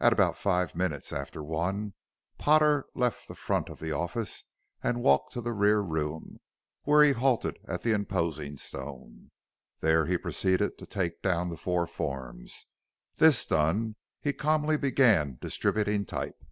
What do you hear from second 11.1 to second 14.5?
down" the four forms. This done he